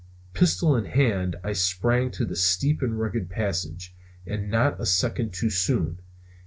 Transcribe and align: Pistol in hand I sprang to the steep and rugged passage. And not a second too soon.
Pistol 0.33 0.75
in 0.75 0.85
hand 0.85 1.35
I 1.43 1.53
sprang 1.53 2.09
to 2.13 2.25
the 2.25 2.35
steep 2.35 2.81
and 2.81 2.99
rugged 2.99 3.29
passage. 3.29 3.93
And 4.25 4.49
not 4.49 4.81
a 4.81 4.85
second 4.87 5.31
too 5.31 5.51
soon. 5.51 5.99